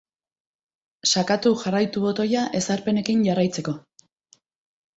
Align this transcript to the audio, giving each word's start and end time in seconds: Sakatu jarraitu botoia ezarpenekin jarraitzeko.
Sakatu 1.09 1.51
jarraitu 1.65 2.03
botoia 2.07 2.47
ezarpenekin 2.63 3.25
jarraitzeko. 3.29 3.79